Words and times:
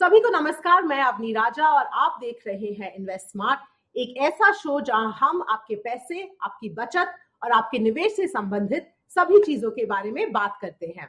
सभी 0.00 0.18
को 0.20 0.28
नमस्कार, 0.28 0.82
मैं 0.82 1.02
अवनी 1.02 1.32
राजा 1.32 1.68
और 1.68 1.86
आप 1.94 2.16
देख 2.20 2.42
रहे 2.46 2.68
हैं 2.72 2.92
इन्वेस्ट 2.94 3.26
स्मार्ट 3.26 3.96
एक 3.96 4.16
ऐसा 4.16 4.52
शो 4.52 4.80
जहाँ 4.80 5.12
हम 5.20 5.42
आपके 5.50 5.74
पैसे, 5.74 6.22
आपकी 6.42 6.68
बचत 6.68 7.12
और 7.44 7.52
आपके 7.52 7.78
निवेश 7.78 8.16
से 8.16 8.26
संबंधित 8.26 8.88
सभी 9.08 9.42
चीज़ों 9.42 9.70
के 9.70 9.84
बारे 9.84 10.12
में 10.12 10.32
बात 10.32 10.56
करते 10.62 10.86
हैं। 10.86 11.08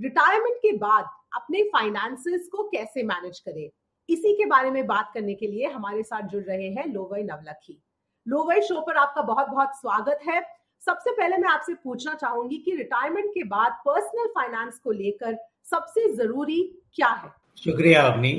रिटायरमेंट 0.00 0.56
के 0.56 0.72
बाद 0.76 1.04
अपने 1.36 1.62
फाइनेंसेस 1.62 2.48
को 2.52 2.68
कैसे 2.68 3.02
मैनेज 3.02 3.40
करें? 3.40 3.68
इसी 4.08 4.32
के 4.32 4.46
बारे 4.46 4.70
में 4.70 4.86
बात 4.86 5.10
करने 5.14 5.34
के 5.34 5.46
लिए 5.46 5.70
हमारे 5.70 6.02
साथ 6.02 6.28
जुड़ 6.28 6.44
रहे 6.44 6.70
हैं 6.70 6.86
लोवई 6.86 7.22
नवलखी 7.22 7.82
लोवई 8.26 8.60
शो 8.60 8.80
पर 8.80 8.96
आपका 8.96 9.22
बहुत 9.22 9.48
बहुत 9.48 9.80
स्वागत 9.80 10.20
है। 10.28 10.55
सबसे 10.84 11.10
पहले 11.10 11.36
मैं 11.36 11.48
आपसे 11.48 11.74
पूछना 11.74 12.14
चाहूँगी 12.14 12.56
कि 12.56 12.74
रिटायरमेंट 12.76 13.30
के 13.30 13.42
बाद 13.44 13.72
पर्सनल 13.86 14.26
फाइनेंस 14.26 14.78
को 14.84 14.90
लेकर 14.90 15.36
सबसे 15.70 16.08
ज़रूरी 16.14 16.60
क्या 16.94 17.08
है? 17.08 17.30
शुक्रिया 17.56 18.02
अपनी 18.02 18.32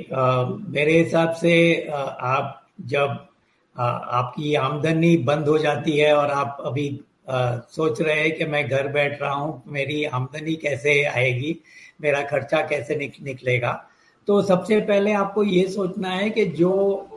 मेरे 0.71 0.97
हिसाब 0.99 1.31
से 1.31 1.53
आ, 1.89 1.97
आप 1.97 2.67
जब 2.81 3.27
आ, 3.75 3.83
आपकी 3.85 4.55
आमदनी 4.55 5.17
बंद 5.17 5.47
हो 5.47 5.57
जाती 5.57 5.97
है 5.97 6.15
और 6.15 6.31
आप 6.31 6.57
अभी 6.65 6.87
आ, 7.29 7.57
सोच 7.57 8.01
रहे 8.01 8.19
हैं 8.21 8.35
कि 8.35 8.45
मैं 8.45 8.67
घर 8.69 8.87
बैठ 8.87 9.21
रहा 9.21 9.33
हूँ 9.33 9.63
मेरी 9.67 10.03
आमदनी 10.05 10.55
कैसे 10.55 11.03
आएगी 11.03 11.57
मेरा 12.01 12.21
खर्चा 12.21 12.61
कैसे 12.67 12.95
निक, 12.95 13.13
निकलेगा 13.23 13.89
तो 14.27 14.41
सबसे 14.41 14.79
पहले 14.81 15.13
आपको 15.13 15.43
ये 15.43 15.67
सोचना 15.67 16.09
है 16.09 16.29
कि 16.29 16.45
जो 16.45 16.71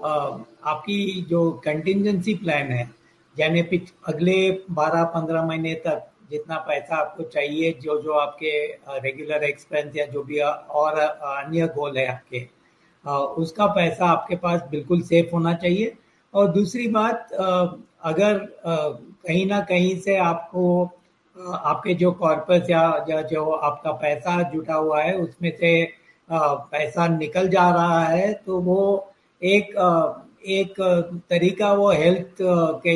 आ, 0.05 0.39
आपकी 0.71 1.27
जो 1.29 1.51
कंटिजेंसी 1.65 2.35
प्लान 2.35 2.73
है 2.73 3.00
यानी 3.37 3.63
पिछ 3.63 3.93
अगले 4.09 4.37
12-15 4.71 5.45
महीने 5.47 5.75
तक 5.87 6.07
जितना 6.31 6.57
पैसा 6.67 6.97
आपको 6.97 7.23
चाहिए 7.25 7.73
जो 7.83 8.01
जो 8.03 8.13
आपके 8.15 8.53
रेगुलर 9.01 9.45
एक्सपेंस 9.45 9.97
या 9.97 10.07
जो 10.07 10.23
भी 10.23 10.39
और 10.41 10.99
अन्य 10.99 11.67
गोल 11.77 11.99
है 11.99 12.07
आपके 12.09 12.47
उसका 13.43 13.67
पैसा 13.73 14.07
आपके 14.07 14.37
पास 14.37 14.63
बिल्कुल 14.71 15.03
सेफ़ 15.03 15.31
होना 15.35 15.55
चाहिए। 15.55 15.93
और 16.35 16.49
दूसरी 16.53 16.87
बात 16.89 17.33
अगर 17.33 18.39
कहीं 18.67 19.47
ना 19.47 19.61
कहीं 19.61 19.97
से 20.01 20.17
आपको 20.19 20.65
आपके 21.37 21.95
जो 21.95 22.11
कॉर्पस 22.13 22.71
या 22.71 23.23
जो 23.23 23.51
आपका 23.51 23.93
पैसा 23.93 24.43
जुटा 24.51 24.75
हुआ 24.75 25.03
है, 25.03 25.15
उसमें 25.15 25.51
से 25.57 25.73
पैसा 26.29 27.07
निकल 27.09 27.49
जा 27.49 27.69
रहा 27.71 28.03
है 28.05 28.33
तो 28.47 28.59
वो 28.61 28.83
एक 29.43 29.75
एक 30.45 30.81
तरीका 31.31 31.73
वो 31.73 31.91
हेल्थ 31.93 32.37
के 32.83 32.91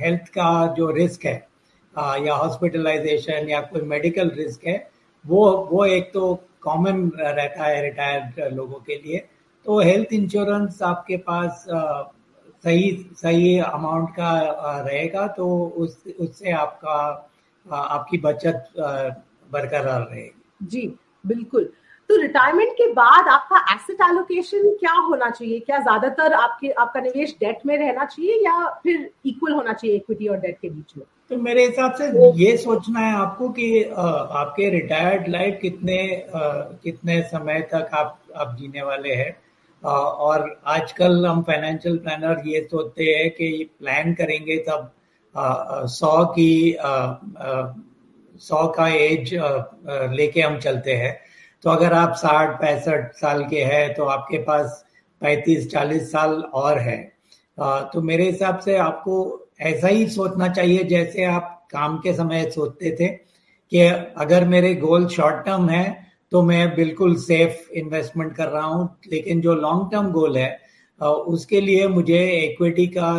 हेल्थ 0.00 0.28
का 0.28 0.74
जो 0.74 0.90
रिस्क 0.90 1.24
है 1.24 1.36
या 2.24 2.34
हॉस्पिटलाइजेशन 2.34 3.48
या 3.48 3.60
कोई 3.62 3.80
मेडिकल 3.82 4.30
रिस्क 4.36 4.66
है, 4.66 4.76
वो 5.24 5.68
वो 5.72 5.84
एक 5.86 6.10
तो 6.14 6.34
कॉमन 6.62 7.10
रहता 7.16 7.64
है 7.64 7.82
रिटायर्ड 7.82 8.54
लोगों 8.54 8.80
के 8.80 8.96
लिए। 8.96 9.18
तो 9.66 9.78
हेल्थ 9.80 10.12
इंश्योरेंस 10.12 10.82
आपके 10.82 11.16
पास 11.16 11.64
सही 12.64 12.90
सही 13.16 13.58
अमाउंट 13.58 14.08
का 14.10 14.30
रहेगा 14.80 15.26
तो 15.28 15.46
उस, 15.76 16.02
उससे 16.20 16.50
आपका 16.52 16.96
आपकी 17.66 18.18
बचत 18.18 18.64
बरकरार 19.52 20.00
रहेगी। 20.00 20.66
जी, 20.66 20.86
बिल्कुल। 21.26 21.70
तो 22.10 22.16
रिटायरमेंट 22.16 22.72
के 22.72 22.86
बाद 22.92 23.28
आपका 23.28 23.58
एसेट 23.74 24.00
एलोकेशन 24.02 24.70
क्या 24.80 24.92
होना 24.92 25.28
चाहिए? 25.30 25.58
क्या 25.60 25.78
ज़्यादातर 25.78 26.32
आपके 26.34 26.70
आपका 26.82 27.00
निवेश 27.00 27.34
डेट 27.40 27.66
में 27.66 27.76
रहना 27.78 28.04
चाहिए 28.04 28.40
या 28.44 28.68
फिर 28.82 29.10
इक्वल 29.26 29.52
होना 29.52 29.72
चाहिए 29.72 29.96
इक्विटी 29.96 30.28
और 30.28 30.36
डेट 30.36 30.58
के 30.62 30.68
बीच 30.68 30.96
में? 30.96 31.04
तो 31.30 31.36
मेरे 31.38 31.66
हिसाब 31.66 31.92
से 31.94 32.06
ये 32.36 32.56
सोचना 32.56 33.00
है 33.00 33.14
आपको 33.16 33.48
कि 33.50 33.82
आपके 33.82 34.68
रिटायर्ड 34.70 35.28
लाइफ 35.28 35.58
कितने 35.62 35.98
कितने 36.84 37.20
समय 37.24 37.60
तक 37.72 37.90
आप 37.94 38.18
आप 38.36 38.56
जीने 38.60 38.82
वाले 38.82 39.14
हैं। 39.14 39.36
और 39.82 40.60
आजकल 40.66 41.26
हम 41.26 41.42
फाइनेंशियल 41.42 41.98
प्लानर 41.98 42.42
ये 42.46 42.60
सोचते 42.70 43.04
हैं 43.04 43.30
कि 43.30 43.70
प्लान 43.80 44.14
करेंगे 44.14 44.56
तब 44.68 44.90
सौ 45.90 46.24
की 46.38 46.76
सौ 48.40 48.66
का 48.68 48.88
एज 48.96 49.34
लेके 50.14 50.40
हम 50.40 50.58
चलते 50.60 50.92
हैं। 50.94 51.16
तो 51.64 51.70
अगर 51.70 51.92
आप 51.92 52.12
साठ, 52.16 52.60
पैंसठ 52.60 53.12
साल 53.14 53.44
के 53.44 53.62
हैं 53.64 53.94
तो 53.94 54.04
आपके 54.06 54.38
पास 54.38 54.84
पैंतीस, 55.22 55.70
चालीस 55.70 56.10
साल 56.12 56.34
और 56.54 56.78
है। 56.78 56.98
तो 57.92 58.02
मेरे 58.02 58.24
हिसाब 58.24 58.58
से 58.58 58.76
आपको 58.78 59.14
ऐसा 59.60 59.88
ही 59.88 60.06
सोचना 60.08 60.48
चाहिए 60.48 60.84
जैसे 60.84 61.24
आप 61.24 61.54
काम 61.70 61.96
के 61.98 62.12
समय 62.14 62.50
सोचते 62.50 62.96
थे 63.00 63.08
कि 63.72 63.80
अगर 64.18 64.44
मेरे 64.48 64.74
गोल 64.74 65.06
शॉर्ट 65.08 65.44
टर्म 65.46 65.68
है 65.68 65.86
तो 66.32 66.42
मैं 66.42 66.74
बिल्कुल 66.76 67.16
सेफ़ 67.16 67.70
इन्वेस्टमेंट 67.72 68.34
कर 68.36 68.48
रहा 68.48 68.64
हूँ। 68.64 68.88
लेकिन 69.12 69.40
जो 69.40 69.54
लॉन्ग 69.54 69.90
टर्म 69.92 70.10
गोल 70.12 70.36
है 70.38 70.58
उसके 71.00 71.60
लिए 71.60 71.86
मुझे 71.88 72.24
इक्विटी 72.36 72.86
का 72.86 73.10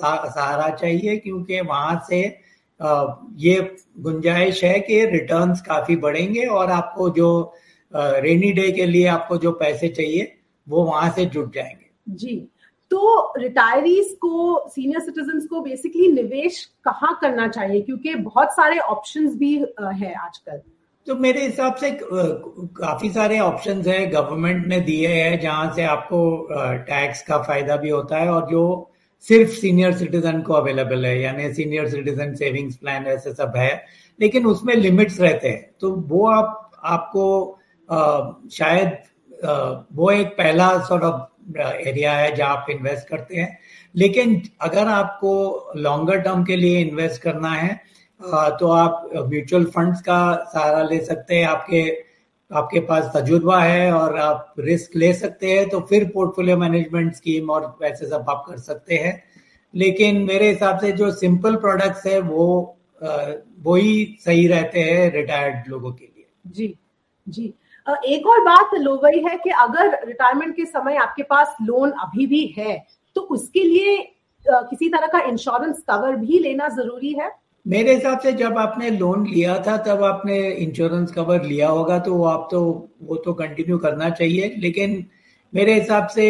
सहारा 0.00 0.68
चाहिए 0.70 1.16
क्योंकि 1.16 1.60
वहाँ 1.60 2.00
से 2.08 2.20
ये 3.38 3.76
गुंजाइश 4.00 4.62
है 4.64 4.78
कि 4.80 5.04
रिटर्न्स 5.06 5.60
काफ़ी 5.60 5.96
बढ़ेंगे 5.96 6.44
और 6.46 6.70
आपको 6.70 7.08
जो 7.10 7.28
रेनी 7.94 8.52
डे 8.52 8.70
के 8.72 8.86
लिए 8.86 9.06
आपको 9.06 9.36
जो 9.36 9.52
पैसे 9.52 9.88
चाहिए 9.88 10.34
वो 10.68 10.84
वहाँ 10.84 11.10
से 11.10 11.24
जुट 11.24 11.54
जाएँगे। 11.54 11.90
जी। 12.08 12.48
तो 12.90 13.32
रिटायरीज 13.38 14.16
को 14.20 14.68
सीनियर 14.68 15.00
सिटीजन 15.00 15.46
को 15.46 15.60
बेसिकली 15.60 16.12
निवेश 16.12 16.64
कहाँ 16.84 17.18
करना 17.22 17.48
चाहिए? 17.48 17.80
क्योंकि 17.80 18.14
बहुत 18.14 18.52
सारे 18.52 18.78
ऑप्शंस 18.78 19.34
भी 19.34 19.54
है 19.80 20.14
आजकल। 20.14 20.60
तो 21.06 21.14
मेरे 21.14 21.44
हिसाब 21.46 21.74
से 21.74 21.90
काफ़ी 22.02 23.10
सारे 23.10 23.38
ऑप्शंस 23.40 23.86
है 23.86 24.06
गवर्नमेंट 24.06 24.66
ने 24.66 24.80
दिए 24.80 25.08
हैं 25.08 25.40
जहाँ 25.40 25.72
से 25.74 25.82
आपको 25.82 26.48
टैक्स 26.52 27.22
का 27.22 27.38
फ़ायदा 27.38 27.76
भी 27.76 27.88
होता 27.88 28.16
है 28.16 28.30
और 28.30 28.50
जो 28.50 28.90
सिर्फ़ 29.20 29.50
सीनियर 29.50 29.92
सिटीजन 29.92 30.40
को 30.42 30.52
अवेलेबल 30.54 31.06
है 31.06 31.20
यानी 31.22 31.52
सीनियर 31.54 31.88
सिटीजन 31.88 32.34
सेविंग्स 32.34 32.76
प्लान 32.76 33.06
ऐसे 33.06 33.32
सब 33.34 33.52
है 33.56 33.84
लेकिन 34.20 34.46
उसमें 34.46 34.74
लिमिट्स 34.74 35.20
रहते 35.20 35.48
हैं। 35.48 35.70
तो 35.80 35.90
वो 35.90 36.26
आप 36.26 36.70
आपको 36.84 37.57
शायद 38.52 38.96
वो 39.94 40.10
एक 40.10 40.28
पहला 40.38 40.68
सॉर्ट 40.84 41.04
ऑफ़ 41.04 41.58
एरिया 41.58 42.12
है 42.12 42.34
जहाँ 42.36 42.56
आप 42.56 42.66
इन्वेस्ट 42.70 43.08
करते 43.08 43.36
हैं। 43.36 43.58
लेकिन 43.94 44.40
अगर 44.60 44.88
आपको 44.88 45.72
लॉन्गर 45.76 46.20
टर्म 46.20 46.44
के 46.44 46.56
लिए 46.56 46.80
इन्वेस्ट 46.80 47.22
करना 47.22 47.50
है 47.50 47.80
तो 48.60 48.70
आप 48.70 49.10
म्यूचुअल 49.16 49.64
फंड्स 49.66 50.00
का 50.00 50.18
सहारा 50.52 50.82
ले 50.82 50.98
सकते 51.04 51.36
हैं। 51.36 51.46
आपके 51.46 51.82
आपके 52.50 52.80
पास 52.80 53.10
तजुर्बा 53.14 53.60
है 53.62 53.92
और 53.92 54.18
आप 54.18 54.54
रिस्क 54.58 54.96
ले 54.96 55.12
सकते 55.14 55.50
हैं 55.50 55.68
तो 55.68 55.80
फिर 55.80 56.04
पोर्टफोलियो 56.14 56.56
मैनेजमेंट 56.56 57.14
स्कीम 57.14 57.50
और 57.50 57.66
वैसे 57.82 58.06
सब 58.06 58.26
आप 58.30 58.44
कर 58.48 58.58
सकते 58.58 58.94
हैं। 58.94 59.22
लेकिन 59.74 60.22
मेरे 60.22 60.48
हिसाब 60.48 60.78
से 60.78 60.92
जो 60.92 61.10
सिंपल 61.12 61.56
प्रोडक्ट्स 61.56 62.06
है, 62.06 62.18
वो 62.20 62.74
वो 63.62 63.74
ही 63.74 64.18
सही 64.20 64.46
रहते 64.46 64.80
हैं 64.80 65.10
रिटायर्ड 65.12 65.68
लोगों 65.68 65.92
के 65.92 66.04
लिए। 66.04 66.26
जी 66.46 66.74
जी। 67.26 67.52
एक 67.88 68.26
और 68.26 68.40
बात 68.44 68.70
लोवई 68.76 69.22
है 69.26 69.36
कि 69.36 69.50
अगर 69.60 69.98
रिटायरमेंट 70.06 70.54
के 70.56 70.64
समय 70.66 70.96
आपके 70.98 71.22
पास 71.24 71.56
लोन 71.62 71.90
अभी 72.02 72.26
भी 72.26 72.44
है 72.58 72.76
तो 73.16 73.20
उसके 73.20 73.62
लिए 73.64 73.96
किसी 74.46 74.88
तरह 74.88 75.06
का 75.06 75.20
इंश्योरेंस 75.28 75.82
कवर 75.88 76.16
भी 76.16 76.38
लेना 76.38 76.68
ज़रूरी 76.70 77.12
है? 77.12 77.30
मेरे 77.66 77.94
हिसाब 77.94 78.18
से 78.20 78.32
जब 78.32 78.58
आपने 78.58 78.90
लोन 78.90 79.26
लिया 79.26 79.56
था 79.66 79.76
तब 79.76 80.02
आपने 80.04 80.38
इंश्योरेंस 80.50 81.12
कवर 81.12 81.42
लिया 81.44 81.68
होगा 81.68 81.98
तो 81.98 82.22
आप 82.24 82.48
तो 82.50 82.60
वो 83.02 83.16
तो 83.24 83.32
कंटिन्यू 83.34 83.78
करना 83.78 84.10
चाहिए। 84.10 84.54
लेकिन 84.58 85.04
मेरे 85.52 85.74
हिसाब 85.74 86.06
से 86.08 86.26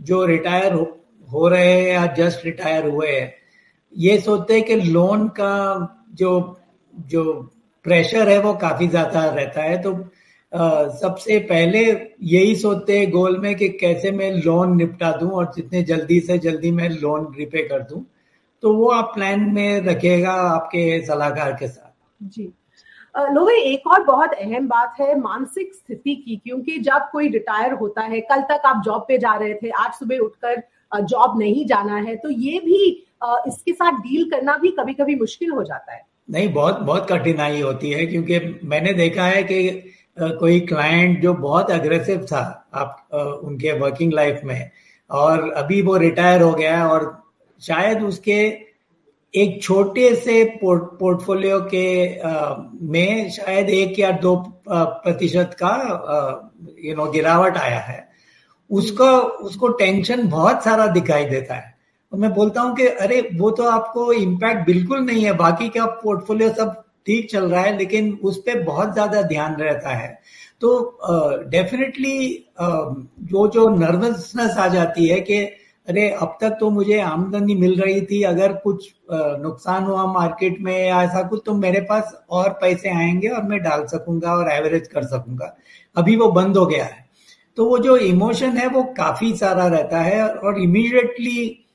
जो 0.00 0.24
रिटायर 0.26 0.72
हो, 0.72 0.84
हो 1.28 1.48
रहे 1.48 1.72
हैं 1.72 1.92
या 1.92 2.06
जस्ट 2.14 2.44
रिटायर 2.44 2.88
हुए 2.88 3.08
हैं 3.08 3.32
ये 3.96 4.18
सोचते 4.20 4.54
हैं 4.54 4.62
कि 4.64 4.76
लोन 4.76 5.26
का 5.30 5.54
जो 6.14 6.30
जो 6.94 7.32
प्रेशर 7.84 8.28
है 8.28 8.38
वो 8.40 8.52
काफ़ी 8.58 8.88
ज़्यादा 8.88 9.24
रहता 9.26 9.62
है। 9.62 9.80
तो 9.82 9.92
सबसे 10.54 11.38
पहले 11.38 11.80
यही 12.22 12.54
सोचते 12.56 12.98
हैं 12.98 13.10
गोल 13.10 13.38
में 13.38 13.54
कि 13.54 13.68
कैसे 13.70 14.10
मैं 14.10 14.30
लोन 14.34 14.76
निपटा 14.76 15.10
दूँ 15.12 15.30
और 15.30 15.52
जितने 15.56 15.82
जल्दी 15.82 16.18
से 16.20 16.38
जल्दी 16.38 16.70
मैं 16.70 16.88
लोन 16.90 17.32
रिपे 17.38 17.62
कर 17.62 17.80
दूँ। 17.82 18.04
तो 18.62 18.72
वो 18.74 18.88
आप 18.88 19.10
प्लान 19.14 19.40
में 19.50 19.80
रखेगा 19.84 20.32
आपके 20.32 21.00
सलाहकार 21.06 21.52
के 21.52 21.68
साथ। 21.68 21.92
जी। 22.28 22.52
लोगे 23.14 23.54
एक 23.62 23.86
और 23.86 24.02
बहुत 24.04 24.32
अहम 24.32 24.66
बात 24.68 24.94
है 25.00 25.18
मानसिक 25.20 25.74
स्थिति 25.74 26.14
की 26.16 26.36
क्योंकि 26.36 26.78
जब 26.78 27.08
कोई 27.12 27.28
रिटायर 27.28 27.72
होता 27.72 28.02
है 28.02 28.20
कल 28.20 28.40
तक 28.42 28.62
आप 28.66 28.82
जॉब 28.84 29.04
पे 29.08 29.18
जा 29.18 29.34
रहे 29.34 29.54
थे 29.54 29.70
आज 29.78 29.92
सुबह 29.92 30.18
उठकर 30.18 30.62
जॉब 30.92 31.38
नहीं 31.38 31.64
जाना 31.66 31.96
है 31.98 32.16
तो 32.16 32.30
ये 32.30 32.58
भी 32.60 32.88
इसके 33.48 33.72
साथ 33.72 34.00
डील 34.00 34.30
करना 34.30 34.56
भी 34.56 34.70
कभी 34.70 34.94
कभी 34.94 35.14
मुश्किल 35.14 35.50
हो 35.50 35.62
जाता 35.62 35.92
है। 35.92 36.00
नहीं 36.30 36.52
बहुत 36.52 36.80
बहुत 36.80 37.06
कठिनाई 37.10 37.60
होती 37.60 37.90
है 37.90 38.06
क्योंकि 38.06 38.38
मैंने 38.64 38.92
देखा 38.92 39.24
है 39.24 39.42
कि 39.42 39.68
कोई 40.18 40.60
क्लाइंट 40.60 41.20
जो 41.22 41.34
बहुत 41.34 41.70
अग्रेसिव 41.70 42.26
था 42.32 42.68
आप 42.74 43.08
उनके 43.44 43.72
वर्किंग 43.72 44.12
लाइफ 44.12 44.40
में 44.44 44.70
और 45.10 45.50
अभी 45.50 45.82
वो 45.82 45.96
रिटायर 45.96 46.42
हो 46.42 46.52
गया 46.52 46.88
और 46.88 47.22
शायद 47.60 48.02
उसके 48.02 48.64
एक 49.34 49.62
छोटे 49.62 50.14
से 50.14 50.44
पोर्ट, 50.44 50.82
पोर्टफोलियो 50.82 51.60
के 51.60 52.18
आ, 52.20 52.56
में 52.82 53.30
शायद 53.30 53.70
एक 53.70 53.98
या 53.98 54.10
दो 54.10 54.36
प्रतिशत 54.68 55.56
का 55.62 56.52
यू 56.84 56.94
नो 56.96 57.10
गिरावट 57.10 57.56
आया 57.56 57.78
है। 57.78 58.08
उसको 58.70 59.10
उसको 59.46 59.68
टेंशन 59.68 60.28
बहुत 60.28 60.64
सारा 60.64 60.86
दिखाई 60.86 61.24
देता 61.24 61.54
है। 61.54 61.74
तो 62.12 62.16
मैं 62.16 62.32
बोलता 62.34 62.60
हूँ 62.60 62.76
कि 62.76 62.86
अरे 62.86 63.28
वो 63.34 63.50
तो 63.50 63.64
आपको 63.64 64.12
इम्पैक्ट 64.12 64.66
बिल्कुल 64.66 64.98
नहीं 64.98 65.24
है 65.24 65.32
बाकी 65.32 65.68
का 65.68 65.86
पोर्टफोलियो 65.86 66.52
सब 66.54 66.83
ठीक 67.06 67.30
चल 67.30 67.48
रहा 67.50 67.62
है 67.62 67.76
लेकिन 67.78 68.12
उस 68.22 68.38
पर 68.38 68.62
बहुत 68.62 68.92
ज़्यादा 68.92 69.22
ध्यान 69.22 69.54
रहता 69.56 69.88
है। 69.88 70.08
तो 70.60 70.98
डेफिनेटली 71.50 72.16
uh, 72.60 72.66
uh, 72.66 72.94
जो 73.22 73.48
जो 73.48 73.68
नर्वसनेस 73.68 74.56
आ 74.58 74.68
जाती 74.68 75.06
है 75.06 75.20
कि 75.20 75.44
अरे 75.88 76.08
अब 76.12 76.36
तक 76.40 76.56
तो 76.60 76.68
मुझे 76.70 77.00
आमदनी 77.00 77.54
मिल 77.54 77.80
रही 77.80 78.00
थी 78.02 78.22
अगर 78.22 78.52
कुछ 78.64 78.88
नुकसान 79.10 79.84
हुआ 79.84 80.04
मार्केट 80.12 80.60
में 80.60 80.86
या 80.88 81.02
ऐसा 81.02 81.22
कुछ 81.22 81.42
तो 81.46 81.54
मेरे 81.54 81.80
पास 81.80 82.14
और 82.30 82.48
पैसे 82.60 82.90
आएँगे 82.90 83.28
और 83.28 83.42
मैं 83.42 83.58
डाल 83.62 83.84
सकूँगा 83.86 84.32
और 84.32 84.50
एवरेज 84.52 84.86
कर 84.88 85.04
सकूँगा। 85.04 85.54
अभी 85.96 86.16
वो 86.16 86.30
बंद 86.32 86.56
हो 86.56 86.66
गया 86.66 86.84
है। 86.84 87.04
तो 87.58 87.64
वो 87.64 87.78
जो 87.78 87.96
इमोशन 87.96 88.56
है 88.56 88.66
वो 88.68 88.82
काफ़ी 88.96 89.32
सारा 89.36 89.66
रहता 89.66 90.00
है 90.00 90.26
और 90.28 90.60
इमीडिएटली 90.62 91.66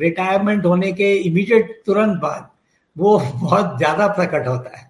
रिटायरमेंट 0.00 0.64
होने 0.66 0.92
के 0.92 1.12
इमीडिएट 1.14 1.82
तुरंत 1.86 2.20
बाद 2.20 2.48
वो 2.96 3.18
बहुत 3.18 3.76
ज़्यादा 3.78 4.06
प्रकट 4.08 4.48
होता 4.48 4.76
है। 4.78 4.84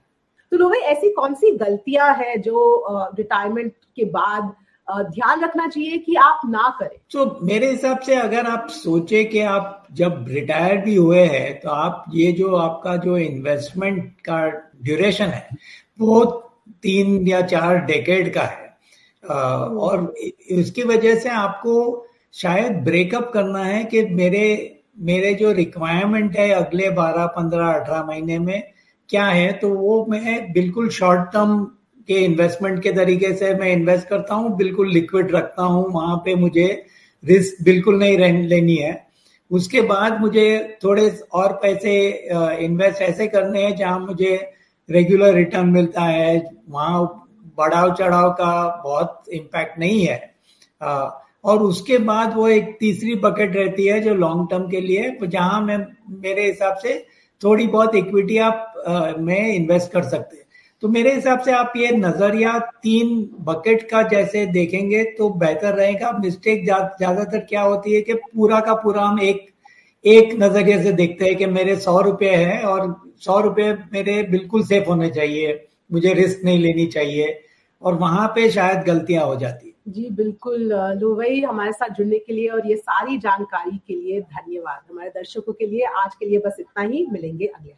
तो 0.53 0.57
लोग 0.57 0.77
ऐसी 0.77 1.11
कौन 1.13 1.35
सी 1.35 1.51
गलतियाँ 1.57 2.13
है 2.15 2.37
जो 2.39 2.85
रिटायरमेंट 3.19 3.73
के 3.97 4.05
बाद 4.07 4.55
ध्यान 4.89 5.43
रखना 5.45 5.67
चाहिए 5.69 5.97
कि 5.99 6.15
आप 6.17 6.41
ना 6.47 6.69
करें? 6.81 6.99
तो 7.13 7.39
मेरे 7.43 7.71
हिसाब 7.71 8.01
से 8.01 8.15
अगर 8.15 8.47
आप 8.47 8.69
सोचे 8.71 9.23
कि 9.25 9.41
आप 9.43 9.87
जब 9.93 10.25
रिटायर 10.29 10.77
भी 10.79 10.95
हुए 10.97 11.25
हैं 11.25 11.59
तो 11.61 11.71
आप 11.71 12.05
ये 12.15 12.31
जो 12.33 12.55
आपका 12.57 12.97
जो 12.97 13.17
इन्वेस्टमेंट 13.19 14.05
का 14.21 14.47
ड्यूरेशन 14.83 15.27
है 15.27 15.49
वो 16.01 16.25
तीन 16.83 17.27
या 17.29 17.41
चार 17.43 17.79
डेकेड 17.87 18.33
का 18.35 18.43
है। 18.43 18.65
और 19.25 20.15
इसकी 20.51 20.83
वजह 20.85 21.19
से 21.19 21.29
आपको 21.31 21.75
शायद 22.35 22.73
ब्रेकअप 22.85 23.31
करना 23.35 23.65
है 23.65 23.85
कि 23.85 24.03
मेरे 24.07 24.45
मेरे 24.99 25.35
जो 25.35 25.53
रिक्वायरमेंट 25.53 26.37
है 26.37 26.49
अगले 26.51 26.91
बारह, 26.91 27.27
पंद्रह, 27.27 27.67
अठारह 27.67 28.05
महीने 28.07 28.39
में 28.39 28.63
क्या 29.09 29.25
है 29.27 29.53
तो 29.53 29.69
वो 29.71 30.05
मैं 30.11 30.53
बिल्कुल 30.53 30.89
शॉर्ट 30.91 31.33
टर्म 31.33 31.65
के 32.09 32.15
इन्वेस्टमेंट 32.25 32.83
के 32.83 32.93
तरीके 32.93 33.33
से 33.35 33.55
मैं 33.55 33.73
इन्वेस्ट 33.73 34.09
करता 34.09 34.35
हूँ, 34.35 34.57
बिल्कुल 34.57 34.93
लिक्विड 34.93 35.35
रखता 35.35 35.63
हूँ, 35.63 35.85
वहाँ 35.93 36.17
पे 36.17 36.35
मुझे 36.35 36.69
रिस्क 37.25 37.63
बिल्कुल 37.65 37.99
नहीं 37.99 38.19
रह, 38.19 38.41
लेनी 38.43 38.77
है। 38.77 39.07
उसके 39.51 39.81
बाद 39.83 40.21
मुझे 40.21 40.79
थोड़े 40.85 41.09
और 41.33 41.53
पैसे 41.63 41.93
इन्वेस्ट 42.65 43.03
ऐसे 43.03 43.27
करने 43.27 43.63
हैं 43.63 43.75
जहाँ 43.77 43.99
मुझे 44.01 44.35
रेगुलर 44.89 45.35
रिटर्न 45.35 45.69
मिलता 45.69 46.03
है, 46.03 46.43
वहाँ 46.69 47.05
बढ़ाव 47.59 47.95
चढ़ाव 47.95 48.31
का 48.33 48.83
बहुत 48.85 49.23
इम्पैक्ट 49.33 49.79
नहीं 49.79 50.07
है। 50.07 50.17
और 51.47 51.63
उसके 51.63 51.99
बाद 52.01 52.35
वो 52.37 52.49
एक 52.49 52.77
तीसरी 52.81 53.15
बकेट 53.19 53.57
रहती 53.57 53.87
है 53.87 54.01
जो 54.01 54.15
लॉन्ग 54.15 54.49
टर्म 54.51 54.69
के 54.69 54.81
लिए, 54.81 55.17
जहाँ 55.23 55.61
मैं, 55.63 55.79
मेरे 56.13 56.47
हिसाब 56.47 56.77
से 56.77 57.05
थोड़ी 57.43 57.67
बहुत 57.69 57.95
इक्विटी 57.97 58.39
आप 58.41 59.15
में 59.19 59.55
इन्वेस्ट 59.55 59.93
कर 59.93 60.03
सकते 60.05 60.37
हैं। 60.37 60.45
तो 60.83 60.89
मेरे 60.89 61.15
हिसाब 61.15 61.41
से 61.41 61.53
आप 61.53 61.73
ये 61.77 61.91
नज़रिया 61.93 62.59
तीन 62.83 63.19
बकेट 63.45 63.89
का 63.91 64.03
जैसे 64.09 64.45
देखेंगे 64.49 65.03
तो 65.19 65.29
बेहतर 65.37 65.75
रहेगा। 65.75 66.11
मिस्टेक 66.19 66.65
ज़्यादातर 66.65 67.39
क्या 67.41 67.63
होती 67.63 67.95
है 67.95 68.01
कि 68.01 68.15
पूरा 68.15 68.61
का 68.61 68.75
पूरा 68.77 69.03
हम 69.03 69.21
एक 69.23 69.47
एक 70.05 70.35
नज़रिए 70.35 70.83
से 70.83 70.93
देखते 70.95 71.25
हैं 71.25 71.37
कि 71.37 71.47
मेरे 71.49 71.77
सौ 71.79 72.01
रुपये 72.01 72.35
है 72.35 72.63
और 72.65 72.95
सौ 73.21 73.39
रुपये 73.41 73.73
मेरे 73.93 74.23
बिल्कुल 74.31 74.65
सेफ़ 74.65 74.89
होने 74.89 75.09
चाहिए, 75.11 75.67
मुझे 75.91 76.13
रिस्क 76.15 76.45
नहीं 76.45 76.59
लेनी 76.59 76.87
चाहिए 76.89 77.39
और 77.83 77.95
वहाँ 77.95 78.27
पे 78.35 78.51
शायद 78.51 78.85
गलतियाँ 78.87 79.25
हो 79.25 79.37
जाती। 79.37 79.73
जी, 79.87 80.09
बिल्कुल 80.11 80.73
लोवई 81.01 81.41
हमारे 81.41 81.73
साथ 81.73 81.89
जुड़ने 81.89 82.19
के 82.19 82.33
लिए 82.33 82.49
और 82.49 82.67
ये 82.67 82.77
सारी 82.77 83.19
जानकारी 83.19 83.77
के 83.87 83.95
लिए 83.95 84.21
धन्यवाद। 84.21 84.81
हमारे 84.91 85.11
दर्शकों 85.11 85.53
के 85.53 85.67
लिए, 85.67 85.85
आज 85.85 86.15
के 86.15 86.27
लिए 86.27 86.39
बस 86.39 86.57
इतना 86.61 86.83
ही। 86.83 87.07
मिलेंगे 87.07 87.47
अगले 87.47 87.73